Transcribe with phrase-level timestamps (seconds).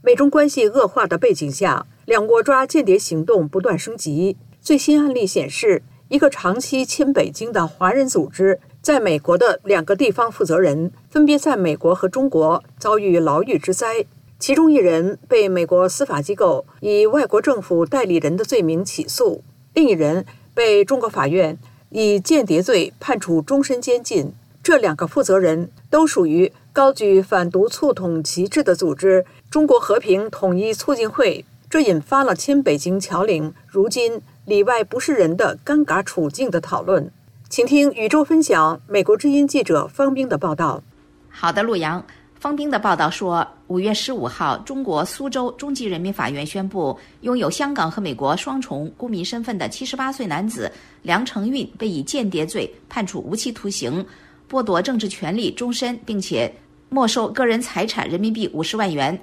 [0.00, 4.36] 美中关系恶化的背景下，两国抓间谍行动不断升级。
[4.60, 14.06] 最新案例显示，一个长期亲北京的华人组织，在美国的两个地方负责人分别在美国和中国遭遇牢狱之灾。
[14.38, 19.42] 其中一人被美国司法机构以外国政府代理人的罪名起诉，
[19.74, 20.24] 另一人
[20.54, 21.58] 被中国法院
[21.90, 24.32] 以间谍罪判处终身监禁。
[24.62, 37.10] 这两个负责人都属于高举反独促统旗帜的组织“中国和平统一促进会”，这引发了亲北京侨领如今里外不是人的尴尬处境的讨论。
[37.48, 40.82] 请听宇宙分享美国之音记者方冰的报道。
[41.28, 42.04] 好的，陆阳。
[42.38, 50.70] 方冰的报道说，五月十五号，中国苏州中级人民法院宣布，拥有香港和美国双重公民身份的七十八岁男子
[51.02, 54.06] 梁成运被以间谍罪判处无期徒刑，
[54.50, 56.52] 剥夺政治权利终身，并且
[56.88, 59.18] 没收个人财产人民币五十万元。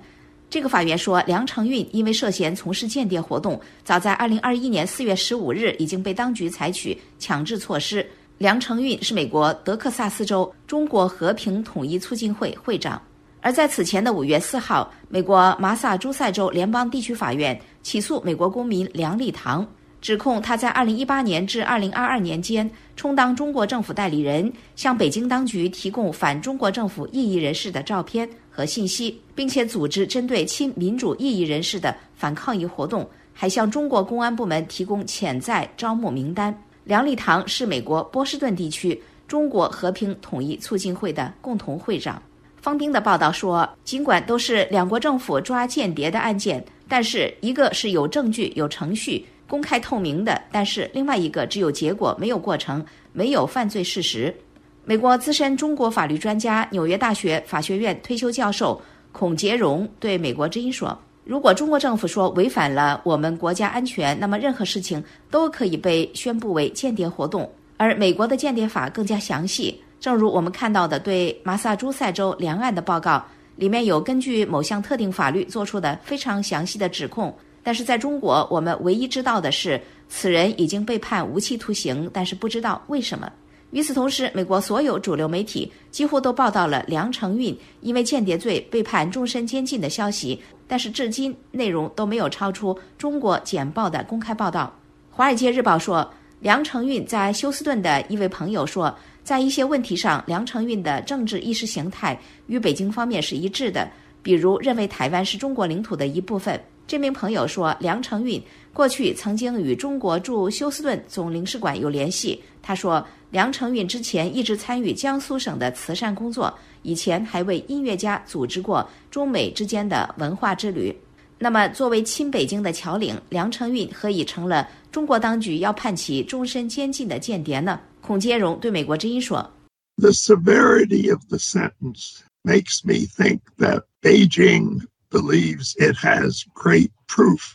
[0.49, 8.05] 这个法院说，梁成运因为涉嫌从事间谍活动，早在二零二一年四月十五日已经被当局采取强制措施。
[8.37, 13.01] 梁成运是美国德克萨斯州中国和平统一促进会会长，
[13.41, 19.65] 而在此前的五月四号，美国麻萨诸塞州联邦地区法院起诉美国公民梁立堂，
[20.05, 36.55] 指控他在二零一八年至二零二二年间充当中国政府代理人，向北京当局提供反中国政府异议人士的照片和信息，并且组织针对亲民主异议人士的反抗议活动，还向中国公安部门提供潜在招募名单。
[36.83, 42.21] 梁立堂是美国波士顿地区中国和平统一促进会的共同会长。
[42.61, 54.35] 方冰的报道说，尽管都是两国政府抓间谍的案件，但是一个是有证据、有程序、公开透明的，但是另外一个只有结果没有过程，没有犯罪事实。
[54.83, 58.79] 美国资深中国法律专家、纽约大学法学院退休教授
[59.11, 60.97] 孔杰荣对美国之音说。
[61.23, 67.49] 如果中国政府说违反了我们国家安全，那么任何事情都可以被宣布为间谍活动。
[67.77, 77.35] 而美国的间谍法更加详细，正如我们看到的对马萨诸塞州两案的报告，里面有根据某项特定法律做出的非常详细的指控。
[77.65, 83.27] 但是在中国，我们唯一知道的是，此人已经被判无期徒刑，但是不知道为什么。
[83.71, 94.71] 与此同时，美国所有主流媒体几乎都报道了梁承运因为间谍罪被判终身监禁的消息，但是至今内容都没有超出中国简报的公开报道。
[95.17, 96.07] 《华尔街日报》说，
[96.41, 102.15] 梁承运在休斯顿的一位朋友说，在一些问题上，梁承运的政治意识形态
[102.45, 103.89] 与北京方面是一致的，
[104.21, 106.61] 比如认为台湾是中国领土的一部分。
[106.87, 108.41] 这名朋友说，梁成运
[108.71, 112.43] 过去曾经与中国驻休斯顿总领事馆有联系。
[112.61, 116.53] 他说，梁成运之前一直参与江苏省的慈善工作，
[116.83, 120.95] 以前还为音乐家组织过中美之间的文化之旅。
[121.39, 127.79] 那么，作为亲北京的侨领，梁成运何以成了中国当局要判其终身监禁的间谍呢？
[127.99, 129.51] 孔接荣对美国之音说
[129.97, 134.83] ：“The severity of the sentence makes me think that Beijing.”
[135.15, 137.53] Believes it has great proof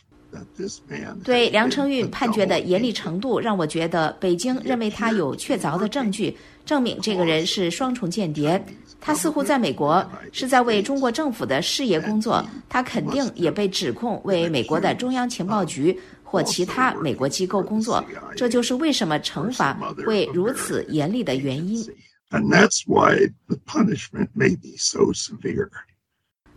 [1.23, 6.35] 对梁成运判决的严厉程度，让我觉得北京认为他有确凿的证据，
[6.65, 8.63] 证明这个人是双重间谍。
[9.01, 18.03] 他似乎在美国是在为中国政府的事业工作，他肯定也被指控为美国的中央情报局或其他美国机构工作。
[18.35, 19.73] 这就是为什么惩罚
[20.05, 21.85] 会如此严厉的原因。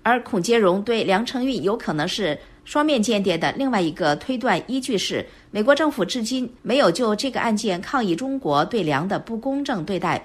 [0.05, 10.25] 而孔杰荣对梁成运有可能是双面间谍的另外一个推断依据是，美国政府至今没有就这个案件抗议中国对梁的不公正对待。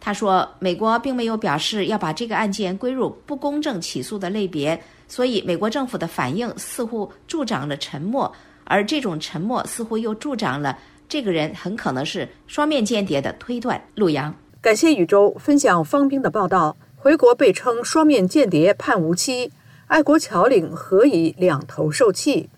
[0.00, 8.32] 他说，美国并没有表示要把这个案件归入不公正起诉的类别，所以美国政府的反应似乎助长了沉默，
[8.64, 13.78] 而这种沉默似乎又助长了这个人很可能是双面间谍的推断。
[13.94, 16.74] 陆阳，感谢宇宙分享方兵的报道。
[17.02, 19.50] 回国被称双面间谍判无期，
[19.86, 22.46] 爱国侨领何以两头受气？